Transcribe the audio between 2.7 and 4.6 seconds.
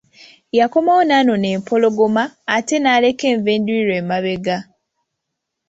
n'aleka enva endiirwa emabega.